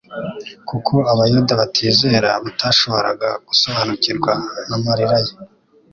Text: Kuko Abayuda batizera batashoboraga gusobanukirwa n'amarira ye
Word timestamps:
Kuko 0.69 0.93
Abayuda 1.13 1.51
batizera 1.61 2.29
batashoboraga 2.43 3.29
gusobanukirwa 3.47 4.31
n'amarira 4.69 5.17
ye 5.25 5.33